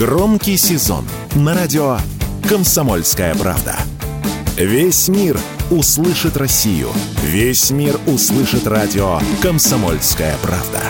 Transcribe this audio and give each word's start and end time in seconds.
Громкий 0.00 0.56
сезон 0.56 1.04
на 1.36 1.54
радио 1.54 1.98
«Комсомольская 2.48 3.34
правда». 3.34 3.76
Весь 4.56 5.08
мир 5.08 5.38
услышит 5.70 6.38
Россию. 6.38 6.88
Весь 7.22 7.70
мир 7.70 8.00
услышит 8.06 8.66
радио 8.66 9.18
«Комсомольская 9.42 10.36
правда». 10.42 10.80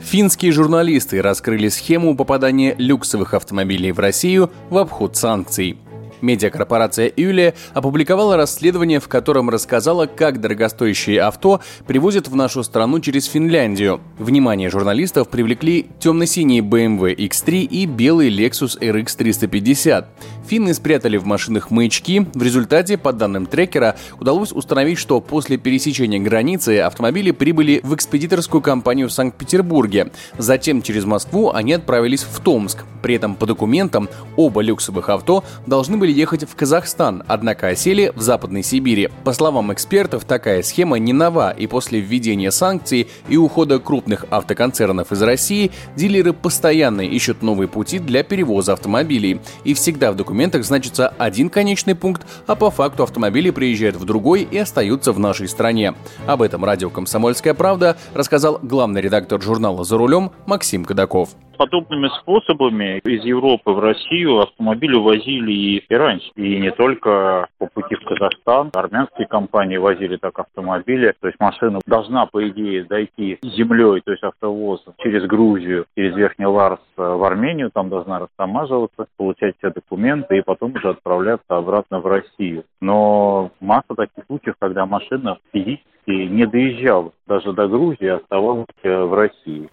Финские 0.00 0.52
журналисты 0.52 1.22
раскрыли 1.22 1.70
схему 1.70 2.14
попадания 2.14 2.74
люксовых 2.76 3.32
автомобилей 3.32 3.92
в 3.92 3.98
Россию 3.98 4.52
в 4.68 4.76
обход 4.76 5.16
санкций. 5.16 5.78
Медиакорпорация 6.22 7.12
Юлия 7.16 7.54
опубликовала 7.74 8.36
расследование, 8.36 9.00
в 9.00 9.08
котором 9.08 9.50
рассказала, 9.50 10.06
как 10.06 10.40
дорогостоящие 10.40 11.20
авто 11.20 11.60
привозят 11.86 12.28
в 12.28 12.36
нашу 12.36 12.62
страну 12.62 13.00
через 13.00 13.26
Финляндию. 13.26 14.00
Внимание 14.18 14.70
журналистов 14.70 15.28
привлекли 15.28 15.88
темно-синие 15.98 16.62
BMW 16.62 17.14
X3 17.16 17.62
и 17.62 17.86
белый 17.86 18.30
Lexus 18.30 18.78
RX 18.80 19.16
350. 19.16 20.08
Финны 20.46 20.74
спрятали 20.74 21.16
в 21.16 21.26
машинах 21.26 21.70
маячки. 21.70 22.26
В 22.34 22.42
результате, 22.42 22.96
по 22.98 23.12
данным 23.12 23.46
трекера, 23.46 23.96
удалось 24.20 24.52
установить, 24.52 24.98
что 24.98 25.20
после 25.20 25.56
пересечения 25.56 26.20
границы 26.20 26.80
автомобили 26.80 27.30
прибыли 27.30 27.80
в 27.82 27.94
экспедиторскую 27.94 28.60
компанию 28.62 29.08
в 29.08 29.12
Санкт-Петербурге. 29.12 30.12
Затем 30.38 30.82
через 30.82 31.04
Москву 31.04 31.50
они 31.50 31.72
отправились 31.72 32.22
в 32.22 32.40
Томск. 32.40 32.84
При 33.02 33.16
этом 33.16 33.34
по 33.34 33.46
документам 33.46 34.08
оба 34.36 34.60
люксовых 34.60 35.08
авто 35.08 35.42
должны 35.66 35.96
были 35.96 36.11
ехать 36.12 36.44
в 36.48 36.54
Казахстан, 36.54 37.24
однако 37.26 37.68
осели 37.68 38.12
в 38.14 38.20
Западной 38.20 38.62
Сибири. 38.62 39.08
По 39.24 39.32
словам 39.32 39.72
экспертов, 39.72 40.24
такая 40.24 40.62
схема 40.62 40.98
не 40.98 41.12
нова, 41.12 41.50
и 41.50 41.66
после 41.66 42.00
введения 42.00 42.50
санкций 42.50 43.08
и 43.28 43.36
ухода 43.36 43.78
крупных 43.78 44.26
автоконцернов 44.30 45.10
из 45.10 45.22
России, 45.22 45.72
дилеры 45.96 46.32
постоянно 46.32 47.00
ищут 47.00 47.42
новые 47.42 47.68
пути 47.68 47.98
для 47.98 48.22
перевоза 48.22 48.74
автомобилей. 48.74 49.40
И 49.64 49.74
всегда 49.74 50.12
в 50.12 50.16
документах 50.16 50.64
значится 50.64 51.08
один 51.18 51.50
конечный 51.50 51.94
пункт, 51.94 52.26
а 52.46 52.54
по 52.54 52.70
факту 52.70 53.02
автомобили 53.02 53.50
приезжают 53.50 53.96
в 53.96 54.04
другой 54.04 54.42
и 54.42 54.58
остаются 54.58 55.12
в 55.12 55.18
нашей 55.18 55.48
стране. 55.48 55.94
Об 56.26 56.42
этом 56.42 56.64
радио 56.64 56.90
«Комсомольская 56.90 57.54
правда» 57.54 57.96
рассказал 58.14 58.60
главный 58.62 59.00
редактор 59.00 59.40
журнала 59.42 59.84
«За 59.84 59.96
рулем» 59.96 60.30
Максим 60.46 60.84
Кадаков 60.84 61.30
подобными 61.62 62.08
способами 62.20 62.98
из 63.04 63.24
Европы 63.24 63.70
в 63.70 63.78
Россию 63.78 64.40
автомобили 64.40 64.96
возили 64.96 65.52
и 65.52 65.94
раньше. 65.94 66.28
И 66.34 66.58
не 66.58 66.72
только 66.72 67.46
по 67.58 67.66
пути 67.66 67.94
в 67.94 68.04
Казахстан. 68.04 68.70
Армянские 68.74 69.28
компании 69.28 69.76
возили 69.76 70.16
так 70.16 70.36
автомобили. 70.40 71.14
То 71.20 71.28
есть 71.28 71.38
машина 71.38 71.78
должна, 71.86 72.26
по 72.26 72.48
идее, 72.48 72.82
дойти 72.82 73.38
землей, 73.44 74.00
то 74.04 74.10
есть 74.10 74.24
автовоз 74.24 74.84
через 74.98 75.24
Грузию, 75.26 75.86
через 75.96 76.16
Верхний 76.16 76.46
Ларс 76.46 76.80
в 76.96 77.24
Армению. 77.24 77.70
Там 77.72 77.90
должна 77.90 78.18
растамаживаться, 78.18 79.06
получать 79.16 79.54
все 79.58 79.70
документы 79.70 80.38
и 80.38 80.42
потом 80.42 80.74
уже 80.74 80.90
отправляться 80.90 81.56
обратно 81.56 82.00
в 82.00 82.06
Россию. 82.08 82.64
Но 82.80 83.52
масса 83.60 83.94
таких 83.96 84.24
случаев, 84.26 84.56
когда 84.58 84.84
машина 84.84 85.38
физически 85.52 85.86
не 86.08 86.44
доезжала 86.44 87.12
даже 87.28 87.52
до 87.52 87.68
Грузии, 87.68 88.08
оставалась 88.08 88.66
в 88.82 89.14
России. 89.14 89.70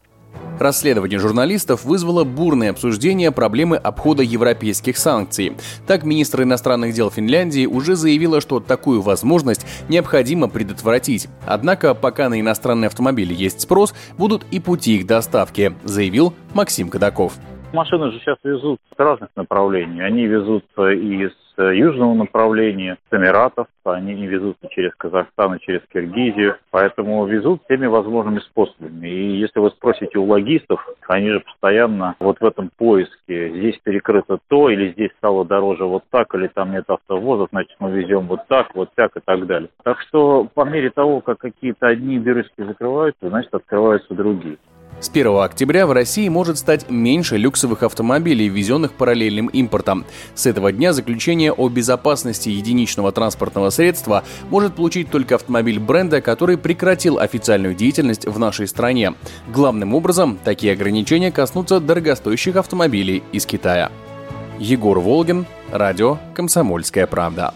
Расследование 0.60 1.20
журналистов 1.20 1.86
вызвало 1.86 2.26
бурное 2.26 2.72
обсуждение 2.72 3.32
проблемы 3.32 3.78
обхода 3.78 4.24
европейских 4.24 4.98
санкций. 4.98 5.54
Так, 5.88 6.04
министр 6.04 6.44
иностранных 6.44 6.94
дел 6.94 7.10
Финляндии 7.10 7.66
уже 7.66 7.96
заявила, 7.96 8.42
что 8.42 8.60
такую 8.60 9.02
возможность 9.02 9.66
необходимо 9.88 10.50
предотвратить. 10.50 11.30
Однако, 11.48 11.96
пока 11.96 12.28
на 12.28 12.42
иностранные 12.42 12.88
автомобили 12.88 13.34
есть 13.34 13.62
спрос, 13.62 13.96
будут 14.18 14.44
и 14.52 14.60
пути 14.60 14.98
их 14.98 15.08
доставки, 15.08 15.74
заявил 15.86 16.34
Максим 16.54 16.90
Кадаков. 16.90 17.34
Машины 17.72 18.12
же 18.12 18.20
сейчас 18.20 18.38
везут 18.44 18.82
с 18.94 19.00
разных 19.00 19.30
направлений. 19.38 20.02
Они 20.02 20.26
везут 20.26 20.66
из 20.78 21.32
южного 21.64 22.14
направления, 22.14 22.98
с 23.10 23.16
Эмиратов, 23.16 23.68
они 23.84 24.14
не 24.16 24.28
везут 24.28 24.58
через 24.72 24.94
Казахстан 24.96 25.56
и 25.56 25.60
через 25.60 25.82
Киргизию, 25.92 26.58
поэтому 26.72 27.26
везут 27.26 27.64
всеми 27.64 27.88
возможными 27.88 28.40
способами. 28.40 29.08
И 29.08 29.38
если 29.38 29.60
вы 29.60 29.70
спросите 29.72 30.18
у 30.20 30.26
логистов, 30.26 30.86
они 31.08 31.30
же 31.30 31.40
постоянно 31.40 32.16
вот 32.20 32.40
в 32.40 32.46
этом 32.46 32.70
поиске, 32.78 33.50
здесь 33.50 33.80
перекрыто 33.84 34.40
то, 34.48 34.70
или 34.70 34.92
здесь 34.92 35.12
стало 35.18 35.46
дороже 35.46 35.86
вот 35.86 36.04
так, 36.10 36.34
или 36.36 36.48
там 36.48 36.72
нет 36.72 36.86
автовоза, 36.88 37.48
значит 37.52 37.76
мы 37.80 37.92
везем 37.92 38.28
вот 38.28 38.48
так, 38.48 38.76
вот 38.76 38.90
так 38.96 39.16
и 39.16 39.22
так 39.24 39.46
далее. 39.46 39.70
Так 39.84 40.00
что 40.02 40.48
по 40.54 40.66
мере 40.66 40.90
того, 40.90 41.22
как 41.22 41.40
какие-то 41.40 41.88
одни 41.88 42.20
дырочки 42.20 42.62
закрываются, 42.62 43.30
значит 43.30 43.54
открываются 43.54 44.14
другие. 44.14 44.58
С 45.02 45.08
1 45.08 45.38
октября 45.38 45.88
в 45.88 45.94
России 45.94 46.28
может 46.28 46.58
стать 46.58 46.90
меньше 46.90 47.38
люксовых 47.38 47.84
автомобилей, 47.84 48.50
ввезенных 48.50 48.92
параллельным 48.94 49.48
импортом. 49.48 50.06
С 50.36 50.46
этого 50.46 50.74
дня 50.74 50.92
заключение 50.92 51.54
о 51.54 51.70
безопасности 51.70 52.50
единичного 52.50 53.14
транспортного 53.14 53.70
средства 53.70 54.26
может 54.50 54.76
получить 54.76 55.10
только 55.10 55.36
автомобиль 55.36 55.80
бренда, 55.80 56.20
который 56.22 56.58
прекратил 56.58 57.18
официальную 57.18 57.76
деятельность 57.76 58.26
в 58.26 58.38
нашей 58.40 58.68
стране. 58.68 59.14
Главным 59.48 59.96
образом, 59.96 60.38
такие 60.44 60.74
ограничения 60.74 61.32
коснутся 61.32 61.80
дорогостоящих 61.80 62.58
автомобилей 62.58 63.24
из 63.32 63.46
Китая. 63.46 63.92
Егор 64.60 65.00
Волгин, 65.00 65.46
радио 65.72 66.18
«Комсомольская 66.36 67.08
правда». 67.08 67.54